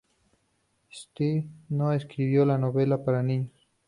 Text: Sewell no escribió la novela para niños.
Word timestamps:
Sewell 0.89 1.45
no 1.69 1.93
escribió 1.93 2.43
la 2.43 2.57
novela 2.57 3.05
para 3.05 3.21
niños. 3.21 3.67